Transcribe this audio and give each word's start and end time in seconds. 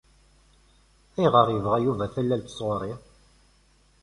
Ayɣer 1.17 1.47
yebɣa 1.51 1.77
Yuba 1.79 2.05
tallalt 2.13 2.53
sɣur-i? 2.57 2.93